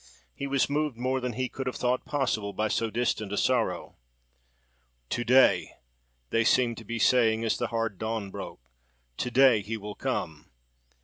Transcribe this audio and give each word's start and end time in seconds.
He 0.33 0.47
was 0.47 0.67
moved 0.67 0.97
more 0.97 1.19
than 1.19 1.33
he 1.33 1.47
could 1.47 1.67
have 1.67 1.75
thought 1.75 2.05
possible 2.05 2.53
by 2.53 2.69
so 2.69 2.89
distant 2.89 3.31
a 3.31 3.37
sorrow. 3.37 3.97
"To 5.09 5.23
day!"—they 5.23 6.43
seemed 6.43 6.77
to 6.79 6.83
be 6.83 6.97
saying 6.97 7.43
as 7.45 7.55
the 7.55 7.67
hard 7.67 7.99
dawn 7.99 8.31
broke,—"To 8.31 9.29
day, 9.29 9.61
he 9.61 9.77
will 9.77 9.93
come!" 9.93 10.49